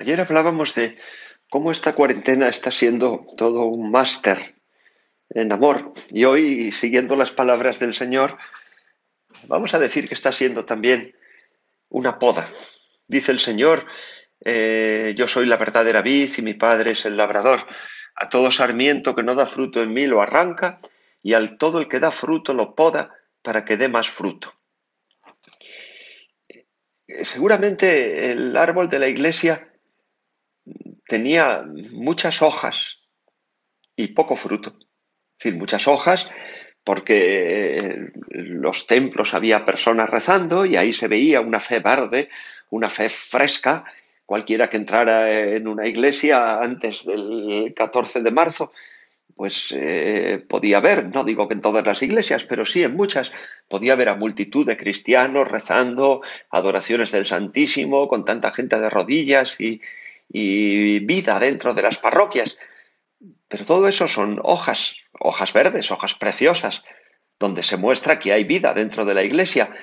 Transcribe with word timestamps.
Ayer 0.00 0.18
hablábamos 0.18 0.74
de 0.74 0.96
cómo 1.50 1.70
esta 1.70 1.92
cuarentena 1.92 2.48
está 2.48 2.72
siendo 2.72 3.20
todo 3.36 3.66
un 3.66 3.90
máster 3.90 4.54
en 5.28 5.52
amor 5.52 5.90
y 6.08 6.24
hoy, 6.24 6.72
siguiendo 6.72 7.16
las 7.16 7.32
palabras 7.32 7.78
del 7.80 7.92
Señor, 7.92 8.38
vamos 9.46 9.74
a 9.74 9.78
decir 9.78 10.08
que 10.08 10.14
está 10.14 10.32
siendo 10.32 10.64
también 10.64 11.14
una 11.90 12.18
poda. 12.18 12.48
Dice 13.08 13.30
el 13.30 13.40
Señor, 13.40 13.84
eh, 14.42 15.12
yo 15.18 15.28
soy 15.28 15.44
la 15.44 15.58
verdadera 15.58 16.00
vid 16.00 16.30
y 16.34 16.40
mi 16.40 16.54
Padre 16.54 16.92
es 16.92 17.04
el 17.04 17.18
labrador. 17.18 17.66
A 18.14 18.30
todo 18.30 18.50
sarmiento 18.50 19.14
que 19.14 19.22
no 19.22 19.34
da 19.34 19.44
fruto 19.44 19.82
en 19.82 19.92
mí 19.92 20.06
lo 20.06 20.22
arranca 20.22 20.78
y 21.22 21.34
al 21.34 21.58
todo 21.58 21.78
el 21.78 21.88
que 21.88 22.00
da 22.00 22.10
fruto 22.10 22.54
lo 22.54 22.74
poda 22.74 23.14
para 23.42 23.66
que 23.66 23.76
dé 23.76 23.88
más 23.88 24.08
fruto. 24.08 24.54
Seguramente 27.22 28.30
el 28.30 28.56
árbol 28.56 28.88
de 28.88 28.98
la 28.98 29.08
iglesia 29.08 29.69
tenía 31.10 31.66
muchas 31.92 32.40
hojas 32.40 33.00
y 33.96 34.08
poco 34.08 34.36
fruto. 34.36 34.70
Es 34.78 35.44
decir, 35.44 35.58
muchas 35.58 35.88
hojas 35.88 36.30
porque 36.84 37.78
en 38.30 38.62
los 38.62 38.86
templos 38.86 39.34
había 39.34 39.64
personas 39.66 40.08
rezando 40.08 40.64
y 40.64 40.76
ahí 40.76 40.92
se 40.92 41.08
veía 41.08 41.40
una 41.42 41.60
fe 41.60 41.80
verde, 41.80 42.30
una 42.70 42.88
fe 42.88 43.08
fresca. 43.08 43.84
Cualquiera 44.24 44.70
que 44.70 44.76
entrara 44.76 45.30
en 45.56 45.66
una 45.66 45.88
iglesia 45.88 46.60
antes 46.62 47.04
del 47.04 47.74
14 47.74 48.22
de 48.22 48.30
marzo, 48.30 48.72
pues 49.34 49.74
eh, 49.76 50.44
podía 50.48 50.78
ver, 50.80 51.10
no 51.12 51.24
digo 51.24 51.48
que 51.48 51.54
en 51.54 51.60
todas 51.60 51.84
las 51.84 52.02
iglesias, 52.02 52.44
pero 52.44 52.64
sí 52.64 52.84
en 52.84 52.94
muchas, 52.94 53.32
podía 53.68 53.96
ver 53.96 54.08
a 54.08 54.14
multitud 54.14 54.64
de 54.64 54.76
cristianos 54.76 55.48
rezando, 55.48 56.22
adoraciones 56.50 57.10
del 57.10 57.26
Santísimo, 57.26 58.06
con 58.06 58.24
tanta 58.24 58.52
gente 58.52 58.80
de 58.80 58.88
rodillas 58.88 59.60
y, 59.60 59.80
y 60.32 61.00
vida 61.00 61.38
dentro 61.40 61.74
de 61.74 61.82
las 61.82 61.98
parroquias. 61.98 62.56
Pero 63.48 63.64
todo 63.64 63.88
eso 63.88 64.06
son 64.06 64.40
hojas, 64.42 64.96
hojas 65.18 65.52
verdes, 65.52 65.90
hojas 65.90 66.14
preciosas, 66.14 66.84
donde 67.38 67.62
se 67.62 67.76
muestra 67.76 68.18
que 68.18 68.32
hay 68.32 68.44
vida 68.44 68.72
dentro 68.74 69.04
de 69.04 69.14
la 69.14 69.24
iglesia. 69.24 69.74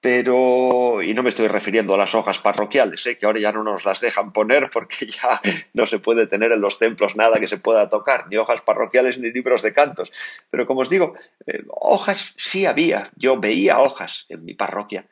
Pero, 0.00 1.02
y 1.02 1.14
no 1.14 1.22
me 1.22 1.30
estoy 1.30 1.48
refiriendo 1.48 1.94
a 1.94 1.96
las 1.96 2.14
hojas 2.14 2.38
parroquiales, 2.38 3.06
¿eh? 3.06 3.16
que 3.16 3.24
ahora 3.24 3.40
ya 3.40 3.52
no 3.52 3.64
nos 3.64 3.86
las 3.86 4.02
dejan 4.02 4.34
poner 4.34 4.68
porque 4.70 5.06
ya 5.06 5.40
no 5.72 5.86
se 5.86 5.98
puede 5.98 6.26
tener 6.26 6.52
en 6.52 6.60
los 6.60 6.78
templos 6.78 7.16
nada 7.16 7.40
que 7.40 7.48
se 7.48 7.56
pueda 7.56 7.88
tocar, 7.88 8.28
ni 8.28 8.36
hojas 8.36 8.60
parroquiales 8.60 9.18
ni 9.18 9.32
libros 9.32 9.62
de 9.62 9.72
cantos. 9.72 10.12
Pero 10.50 10.66
como 10.66 10.80
os 10.80 10.90
digo, 10.90 11.14
eh, 11.46 11.64
hojas 11.68 12.34
sí 12.36 12.66
había, 12.66 13.08
yo 13.16 13.40
veía 13.40 13.80
hojas 13.80 14.26
en 14.28 14.44
mi 14.44 14.52
parroquia, 14.52 15.08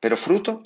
pero 0.00 0.16
fruto, 0.16 0.64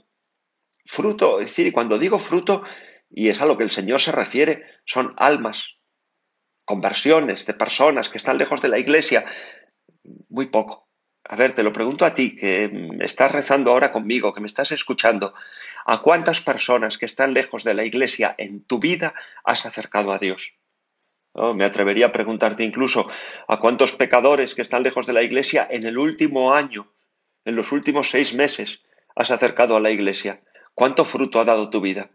fruto, 0.86 1.40
es 1.40 1.48
decir, 1.48 1.66
y 1.66 1.72
cuando 1.72 1.98
digo 1.98 2.18
fruto, 2.18 2.62
y 3.10 3.28
es 3.28 3.40
a 3.40 3.46
lo 3.46 3.58
que 3.58 3.64
el 3.64 3.70
Señor 3.70 4.00
se 4.00 4.12
refiere, 4.12 4.64
son 4.84 5.14
almas, 5.16 5.76
conversiones 6.64 7.46
de 7.46 7.54
personas 7.54 8.08
que 8.08 8.18
están 8.18 8.38
lejos 8.38 8.62
de 8.62 8.68
la 8.68 8.78
iglesia, 8.78 9.26
muy 10.28 10.46
poco. 10.46 10.88
A 11.24 11.36
ver, 11.36 11.52
te 11.52 11.62
lo 11.62 11.72
pregunto 11.72 12.04
a 12.04 12.14
ti, 12.14 12.34
que 12.34 12.88
estás 13.00 13.30
rezando 13.30 13.70
ahora 13.70 13.92
conmigo, 13.92 14.32
que 14.32 14.40
me 14.40 14.46
estás 14.46 14.72
escuchando, 14.72 15.34
¿a 15.84 15.98
cuántas 15.98 16.40
personas 16.40 16.96
que 16.96 17.06
están 17.06 17.34
lejos 17.34 17.64
de 17.64 17.74
la 17.74 17.84
iglesia 17.84 18.34
en 18.38 18.64
tu 18.64 18.78
vida 18.78 19.14
has 19.44 19.66
acercado 19.66 20.12
a 20.12 20.18
Dios? 20.18 20.54
me 21.54 21.64
atrevería 21.64 22.06
a 22.06 22.12
preguntarte 22.12 22.64
incluso 22.64 23.08
a 23.46 23.60
cuántos 23.60 23.92
pecadores 23.92 24.56
que 24.56 24.62
están 24.62 24.82
lejos 24.82 25.06
de 25.06 25.12
la 25.12 25.22
iglesia 25.22 25.66
en 25.70 25.86
el 25.86 25.96
último 25.96 26.54
año, 26.54 26.92
en 27.44 27.54
los 27.54 27.70
últimos 27.70 28.10
seis 28.10 28.34
meses, 28.34 28.82
has 29.14 29.30
acercado 29.30 29.76
a 29.76 29.80
la 29.80 29.90
iglesia. 29.90 30.42
¿Cuánto 30.74 31.04
fruto 31.04 31.40
ha 31.40 31.44
dado 31.44 31.70
tu 31.70 31.80
vida? 31.80 32.10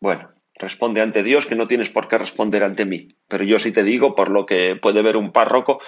Bueno, 0.00 0.32
responde 0.54 1.00
ante 1.00 1.22
Dios 1.22 1.46
que 1.46 1.56
no 1.56 1.66
tienes 1.66 1.88
por 1.88 2.08
qué 2.08 2.18
responder 2.18 2.62
ante 2.62 2.84
mí. 2.84 3.16
Pero 3.28 3.44
yo 3.44 3.58
sí 3.58 3.72
te 3.72 3.82
digo, 3.82 4.14
por 4.14 4.30
lo 4.30 4.46
que 4.46 4.76
puede 4.76 5.02
ver 5.02 5.16
un 5.16 5.32
párroco, 5.32 5.80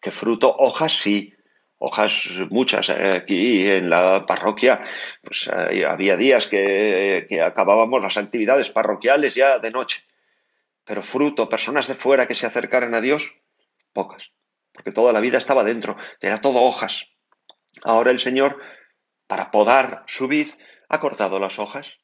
que 0.00 0.10
fruto, 0.10 0.54
hojas 0.58 0.92
sí, 0.92 1.34
hojas 1.78 2.28
muchas. 2.50 2.90
Aquí 2.90 3.68
en 3.68 3.88
la 3.88 4.22
parroquia, 4.22 4.80
pues 5.22 5.48
había 5.48 6.16
días 6.16 6.46
que, 6.46 7.26
que 7.28 7.40
acabábamos 7.40 8.02
las 8.02 8.16
actividades 8.16 8.70
parroquiales 8.70 9.34
ya 9.34 9.58
de 9.58 9.70
noche. 9.70 10.04
Pero 10.84 11.02
fruto, 11.02 11.48
personas 11.48 11.86
de 11.86 11.94
fuera 11.94 12.26
que 12.26 12.34
se 12.34 12.46
acercaran 12.46 12.94
a 12.94 13.00
Dios, 13.00 13.34
pocas. 13.92 14.32
Porque 14.72 14.90
toda 14.90 15.12
la 15.12 15.20
vida 15.20 15.38
estaba 15.38 15.62
dentro, 15.64 15.96
era 16.20 16.40
todo 16.40 16.62
hojas. 16.62 17.08
Ahora 17.84 18.10
el 18.10 18.18
Señor, 18.18 18.58
para 19.28 19.50
podar 19.50 20.02
su 20.06 20.26
vid, 20.26 20.48
ha 20.88 20.98
cortado 20.98 21.38
las 21.38 21.58
hojas 21.58 22.01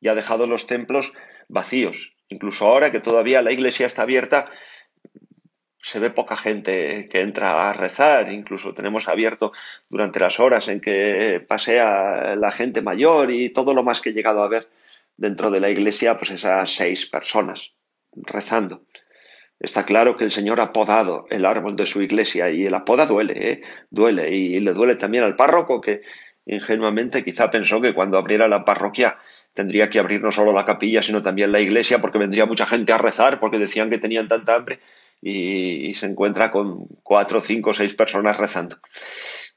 y 0.00 0.08
ha 0.08 0.14
dejado 0.14 0.46
los 0.46 0.66
templos 0.66 1.12
vacíos. 1.48 2.12
Incluso 2.28 2.66
ahora 2.66 2.90
que 2.90 3.00
todavía 3.00 3.42
la 3.42 3.52
iglesia 3.52 3.86
está 3.86 4.02
abierta, 4.02 4.48
se 5.80 6.00
ve 6.00 6.10
poca 6.10 6.36
gente 6.36 7.06
que 7.08 7.20
entra 7.20 7.70
a 7.70 7.72
rezar, 7.72 8.32
incluso 8.32 8.74
tenemos 8.74 9.06
abierto 9.06 9.52
durante 9.88 10.18
las 10.18 10.40
horas 10.40 10.66
en 10.66 10.80
que 10.80 11.44
pasea 11.46 12.34
la 12.34 12.50
gente 12.50 12.82
mayor 12.82 13.30
y 13.30 13.50
todo 13.50 13.72
lo 13.72 13.84
más 13.84 14.00
que 14.00 14.10
he 14.10 14.12
llegado 14.12 14.42
a 14.42 14.48
ver 14.48 14.68
dentro 15.16 15.52
de 15.52 15.60
la 15.60 15.70
iglesia, 15.70 16.18
pues 16.18 16.32
esas 16.32 16.74
seis 16.74 17.06
personas 17.06 17.72
rezando. 18.16 18.82
Está 19.60 19.86
claro 19.86 20.16
que 20.16 20.24
el 20.24 20.32
Señor 20.32 20.60
ha 20.60 20.72
podado 20.72 21.26
el 21.30 21.46
árbol 21.46 21.76
de 21.76 21.86
su 21.86 22.02
iglesia 22.02 22.50
y 22.50 22.68
la 22.68 22.84
poda 22.84 23.06
duele, 23.06 23.52
¿eh? 23.52 23.62
duele 23.88 24.34
y 24.34 24.60
le 24.60 24.72
duele 24.72 24.96
también 24.96 25.24
al 25.24 25.36
párroco 25.36 25.80
que 25.80 26.02
ingenuamente 26.44 27.24
quizá 27.24 27.50
pensó 27.50 27.80
que 27.80 27.94
cuando 27.94 28.18
abriera 28.18 28.48
la 28.48 28.64
parroquia 28.64 29.18
tendría 29.56 29.88
que 29.88 29.98
abrir 29.98 30.22
no 30.22 30.30
solo 30.30 30.52
la 30.52 30.66
capilla, 30.66 31.02
sino 31.02 31.22
también 31.22 31.50
la 31.50 31.60
iglesia, 31.60 31.98
porque 31.98 32.18
vendría 32.18 32.44
mucha 32.44 32.66
gente 32.66 32.92
a 32.92 32.98
rezar, 32.98 33.40
porque 33.40 33.58
decían 33.58 33.88
que 33.88 33.96
tenían 33.96 34.28
tanta 34.28 34.54
hambre, 34.54 34.80
y, 35.22 35.94
se 35.94 36.06
encuentra 36.06 36.50
con 36.50 36.86
cuatro, 37.02 37.40
cinco, 37.40 37.72
seis 37.72 37.94
personas 37.94 38.36
rezando. 38.36 38.76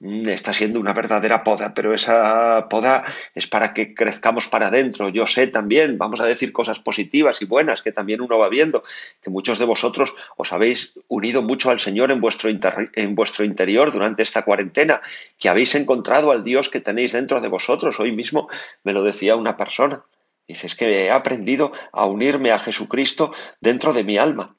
Mm, 0.01 0.29
está 0.29 0.53
siendo 0.53 0.79
una 0.79 0.93
verdadera 0.93 1.43
poda, 1.43 1.73
pero 1.73 1.93
esa 1.93 2.67
poda 2.69 3.03
es 3.35 3.47
para 3.47 3.73
que 3.73 3.93
crezcamos 3.93 4.47
para 4.47 4.67
adentro. 4.67 5.09
Yo 5.09 5.25
sé 5.25 5.47
también, 5.47 5.97
vamos 5.97 6.21
a 6.21 6.25
decir 6.25 6.53
cosas 6.53 6.79
positivas 6.79 7.41
y 7.41 7.45
buenas 7.45 7.81
que 7.81 7.91
también 7.91 8.21
uno 8.21 8.37
va 8.37 8.47
viendo, 8.47 8.83
que 9.21 9.29
muchos 9.29 9.59
de 9.59 9.65
vosotros 9.65 10.15
os 10.37 10.53
habéis 10.53 10.93
unido 11.09 11.41
mucho 11.41 11.69
al 11.69 11.81
Señor 11.81 12.11
en 12.11 12.21
vuestro, 12.21 12.49
en 12.49 13.15
vuestro 13.15 13.43
interior 13.43 13.91
durante 13.91 14.23
esta 14.23 14.45
cuarentena, 14.45 15.01
que 15.37 15.49
habéis 15.49 15.75
encontrado 15.75 16.31
al 16.31 16.45
Dios 16.45 16.69
que 16.69 16.79
tenéis 16.79 17.11
dentro 17.11 17.41
de 17.41 17.49
vosotros. 17.49 17.99
Hoy 17.99 18.13
mismo 18.13 18.47
me 18.83 18.93
lo 18.93 19.03
decía 19.03 19.35
una 19.35 19.57
persona. 19.57 20.05
Dice, 20.47 20.65
es 20.65 20.75
que 20.75 21.05
he 21.05 21.11
aprendido 21.11 21.73
a 21.91 22.05
unirme 22.05 22.51
a 22.51 22.59
Jesucristo 22.59 23.33
dentro 23.59 23.93
de 23.93 24.03
mi 24.03 24.17
alma. 24.17 24.55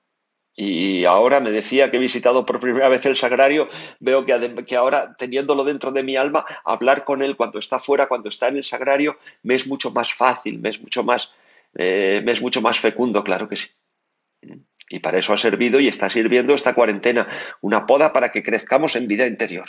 Y 0.56 1.04
ahora 1.04 1.40
me 1.40 1.50
decía 1.50 1.90
que 1.90 1.96
he 1.96 2.00
visitado 2.00 2.44
por 2.44 2.60
primera 2.60 2.88
vez 2.88 3.06
el 3.06 3.16
sagrario, 3.16 3.68
veo 3.98 4.26
que, 4.26 4.76
ahora, 4.76 5.14
teniéndolo 5.16 5.64
dentro 5.64 5.92
de 5.92 6.02
mi 6.02 6.16
alma, 6.16 6.44
hablar 6.64 7.04
con 7.04 7.22
él 7.22 7.36
cuando 7.36 7.58
está 7.58 7.78
fuera, 7.78 8.08
cuando 8.08 8.28
está 8.28 8.48
en 8.48 8.56
el 8.56 8.64
sagrario, 8.64 9.16
me 9.42 9.54
es 9.54 9.66
mucho 9.66 9.90
más 9.90 10.12
fácil, 10.12 10.58
me 10.58 10.70
es 10.70 10.80
mucho 10.80 11.02
más, 11.02 11.30
eh, 11.74 12.20
me 12.24 12.32
es 12.32 12.42
mucho 12.42 12.60
más 12.60 12.78
fecundo, 12.78 13.24
claro 13.24 13.48
que 13.48 13.56
sí. 13.56 13.68
Y 14.88 14.98
para 14.98 15.18
eso 15.18 15.32
ha 15.32 15.38
servido 15.38 15.78
y 15.78 15.86
está 15.86 16.10
sirviendo 16.10 16.52
esta 16.52 16.74
cuarentena, 16.74 17.28
una 17.60 17.86
poda 17.86 18.12
para 18.12 18.32
que 18.32 18.42
crezcamos 18.42 18.96
en 18.96 19.06
vida 19.06 19.26
interior. 19.26 19.68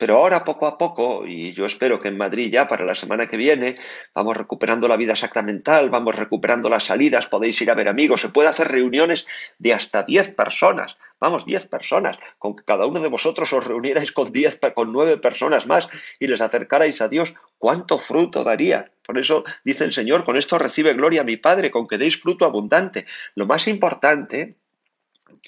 Pero 0.00 0.16
ahora, 0.16 0.44
poco 0.44 0.66
a 0.66 0.78
poco, 0.78 1.26
y 1.26 1.52
yo 1.52 1.66
espero 1.66 2.00
que 2.00 2.08
en 2.08 2.16
Madrid 2.16 2.50
ya 2.50 2.66
para 2.66 2.86
la 2.86 2.94
semana 2.94 3.26
que 3.26 3.36
viene, 3.36 3.76
vamos 4.14 4.34
recuperando 4.34 4.88
la 4.88 4.96
vida 4.96 5.14
sacramental, 5.14 5.90
vamos 5.90 6.14
recuperando 6.14 6.70
las 6.70 6.84
salidas, 6.84 7.26
podéis 7.26 7.60
ir 7.60 7.70
a 7.70 7.74
ver 7.74 7.86
amigos, 7.86 8.22
se 8.22 8.30
puede 8.30 8.48
hacer 8.48 8.68
reuniones 8.68 9.26
de 9.58 9.74
hasta 9.74 10.02
10 10.02 10.34
personas, 10.36 10.96
vamos, 11.20 11.44
10 11.44 11.66
personas, 11.66 12.18
con 12.38 12.56
que 12.56 12.64
cada 12.64 12.86
uno 12.86 13.00
de 13.00 13.08
vosotros 13.08 13.52
os 13.52 13.66
reunierais 13.66 14.10
con 14.10 14.32
10, 14.32 14.58
con 14.74 14.90
9 14.90 15.18
personas 15.18 15.66
más 15.66 15.86
y 16.18 16.28
les 16.28 16.40
acercarais 16.40 17.02
a 17.02 17.08
Dios, 17.08 17.34
¿cuánto 17.58 17.98
fruto 17.98 18.42
daría? 18.42 18.90
Por 19.04 19.18
eso 19.18 19.44
dice 19.64 19.84
el 19.84 19.92
Señor, 19.92 20.24
con 20.24 20.38
esto 20.38 20.56
recibe 20.56 20.94
gloria 20.94 21.20
a 21.20 21.24
mi 21.24 21.36
Padre, 21.36 21.70
con 21.70 21.86
que 21.86 21.98
deis 21.98 22.18
fruto 22.18 22.46
abundante. 22.46 23.04
Lo 23.34 23.44
más 23.44 23.68
importante 23.68 24.56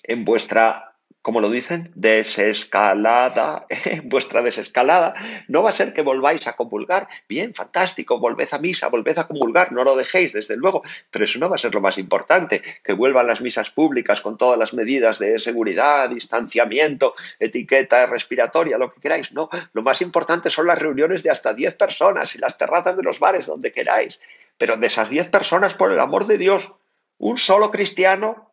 en 0.03 0.27
vuestra 0.27 0.92
como 1.23 1.41
lo 1.41 1.51
dicen, 1.51 1.93
desescalada, 1.95 3.67
vuestra 4.05 4.43
desescalada, 4.43 5.15
no 5.47 5.63
va 5.63 5.71
a 5.71 5.73
ser 5.73 5.93
que 5.93 6.03
volváis 6.03 6.49
a 6.49 6.55
comulgar, 6.55 7.09
bien, 7.29 7.55
fantástico, 7.55 8.19
volved 8.19 8.49
a 8.51 8.59
misa, 8.59 8.89
volved 8.89 9.17
a 9.17 9.29
comulgar, 9.29 9.71
no 9.71 9.85
lo 9.85 9.95
dejéis, 9.95 10.33
desde 10.33 10.57
luego, 10.57 10.83
pero 11.13 11.25
eso 11.25 11.39
no 11.39 11.49
va 11.49 11.55
a 11.55 11.59
ser 11.59 11.73
lo 11.75 11.81
más 11.81 11.97
importante, 11.97 12.61
que 12.83 12.93
vuelvan 12.93 13.29
las 13.29 13.41
misas 13.41 13.71
públicas 13.71 14.21
con 14.21 14.37
todas 14.37 14.59
las 14.59 14.75
medidas 14.75 15.21
de 15.21 15.39
seguridad, 15.39 16.11
distanciamiento, 16.11 17.15
etiqueta 17.39 18.07
respiratoria, 18.07 18.77
lo 18.77 18.93
que 18.93 19.01
queráis, 19.01 19.33
no, 19.33 19.49
lo 19.73 19.83
más 19.83 20.03
importante 20.03 20.51
son 20.51 20.67
las 20.67 20.79
reuniones 20.81 21.23
de 21.23 21.31
hasta 21.31 21.55
10 21.55 21.77
personas 21.77 22.35
y 22.35 22.39
las 22.39 22.59
terrazas 22.59 22.97
de 22.97 23.05
los 23.05 23.21
bares 23.21 23.47
donde 23.47 23.73
queráis, 23.73 24.19
pero 24.59 24.77
de 24.77 24.89
esas 24.89 25.09
10 25.09 25.29
personas, 25.29 25.75
por 25.75 25.93
el 25.93 26.01
amor 26.01 26.27
de 26.27 26.37
Dios, 26.37 26.73
un 27.19 27.39
solo 27.39 27.71
cristiano 27.71 28.53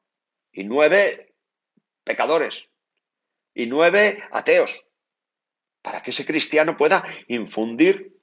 y 0.52 0.64
nueve 0.64 1.29
pecadores 2.10 2.70
y 3.54 3.68
nueve 3.68 4.24
ateos, 4.32 4.84
para 5.84 6.02
que 6.02 6.10
ese 6.10 6.26
cristiano 6.26 6.76
pueda 6.76 7.06
infundir 7.28 8.18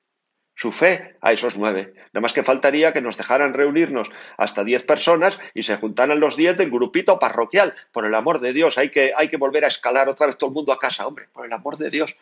su 0.56 0.72
fe 0.72 1.14
a 1.20 1.32
esos 1.32 1.56
nueve. 1.56 1.94
Nada 2.12 2.22
más 2.22 2.32
que 2.32 2.42
faltaría 2.42 2.92
que 2.92 3.00
nos 3.00 3.16
dejaran 3.16 3.54
reunirnos 3.54 4.10
hasta 4.38 4.64
diez 4.64 4.82
personas 4.82 5.38
y 5.54 5.62
se 5.62 5.76
juntaran 5.76 6.18
los 6.18 6.34
diez 6.34 6.56
del 6.56 6.72
grupito 6.72 7.20
parroquial. 7.20 7.76
Por 7.92 8.06
el 8.06 8.14
amor 8.16 8.40
de 8.40 8.52
Dios, 8.52 8.76
hay 8.76 8.88
que, 8.88 9.12
hay 9.16 9.28
que 9.28 9.36
volver 9.36 9.64
a 9.64 9.68
escalar 9.68 10.08
otra 10.08 10.26
vez 10.26 10.36
todo 10.36 10.50
el 10.50 10.54
mundo 10.54 10.72
a 10.72 10.80
casa, 10.80 11.06
hombre, 11.06 11.28
por 11.32 11.46
el 11.46 11.52
amor 11.52 11.76
de 11.76 11.90
Dios. 11.90 12.16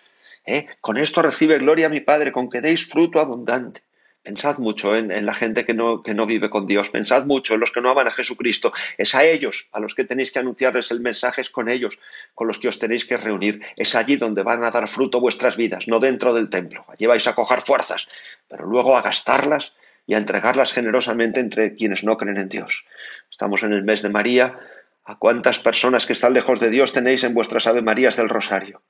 ¿Eh? 0.45 0.67
Con 0.83 0.99
esto 0.99 1.23
recibe 1.23 1.57
gloria 1.57 1.89
mi 1.89 2.01
Padre, 2.01 2.31
con 2.31 2.51
que 2.51 2.61
deis 2.61 2.87
fruto 2.87 3.21
abundante. 3.21 3.83
Pensad 4.25 4.57
mucho 4.57 4.97
en, 4.97 5.27
la 5.27 5.35
gente 5.35 5.67
que 5.67 5.75
no, 5.75 6.03
que 6.03 6.15
no, 6.15 6.25
vive 6.25 6.49
con 6.49 6.67
Dios, 6.67 6.89
pensad 6.89 7.27
mucho 7.27 7.53
en 7.53 7.61
los 7.61 7.73
que 7.73 7.83
no 7.83 7.91
aman 7.91 8.09
a 8.09 8.11
Jesucristo. 8.11 8.73
Es 8.97 9.15
a 9.15 9.23
ellos 9.23 9.69
a 9.71 9.81
los 9.81 9.95
que 9.95 10.05
tenéis 10.05 10.33
que 10.33 10.39
anunciarles 10.39 10.91
el 10.93 11.01
mensaje, 11.01 11.43
es 11.43 11.51
con 11.51 11.69
ellos 11.69 11.99
con 12.35 12.49
los 12.49 12.59
que 12.59 12.69
os 12.69 12.79
tenéis 12.79 13.05
que 13.05 13.19
reunir. 13.19 13.61
Es 13.77 13.95
allí 13.95 14.17
donde 14.17 14.43
van 14.43 14.65
a 14.65 14.71
dar 14.71 14.89
fruto 14.89 15.21
vuestras 15.21 15.59
vidas, 15.59 15.89
no 15.89 16.01
dentro 16.01 16.33
del 16.33 16.49
templo. 16.49 16.87
Allí 16.89 17.05
vais 17.05 17.27
a 17.27 17.35
coger 17.35 17.61
fuerzas, 17.61 18.09
pero 18.49 18.65
luego 18.65 18.97
a 18.97 19.03
gastarlas 19.03 19.75
y 20.07 20.15
a 20.15 20.19
entregarlas 20.19 20.73
generosamente 20.73 21.41
entre 21.41 21.75
quienes 21.75 22.03
no 22.03 22.17
creen 22.17 22.39
en 22.39 22.49
Dios. 22.49 22.87
Estamos 23.31 23.63
en 23.63 23.75
el 23.75 23.85
mes 23.85 24.01
de 24.01 24.09
María. 24.09 24.59
¿A 25.05 25.19
cuántas 25.19 25.59
personas 25.59 26.07
que 26.07 26.15
están 26.15 26.33
lejos 26.33 26.61
de 26.61 26.71
Dios 26.71 26.95
tenéis 26.95 27.25
en 27.25 27.35
vuestras 27.35 27.67
Ave 27.67 27.83
Marías 27.83 28.17
del 28.17 28.31
Rosario? 28.31 28.81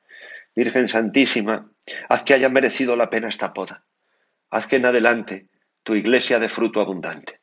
Virgen 0.54 0.86
Santísima, 0.86 1.72
haz 2.08 2.22
que 2.22 2.34
haya 2.34 2.48
merecido 2.48 2.94
la 2.94 3.10
pena 3.10 3.26
esta 3.26 3.52
poda 3.52 3.82
haz 4.54 4.68
que 4.68 4.76
en 4.76 4.86
adelante 4.86 5.48
tu 5.82 5.96
iglesia 5.96 6.38
dé 6.38 6.48
fruto 6.48 6.80
abundante. 6.80 7.40